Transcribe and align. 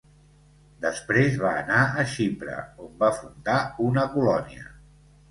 Després 0.83 1.35
va 1.41 1.51
anar 1.57 1.81
a 2.03 2.05
Xipre 2.13 2.55
on 2.85 2.95
va 3.03 3.09
fundar 3.17 3.59
una 3.89 4.07
colònia. 4.15 4.65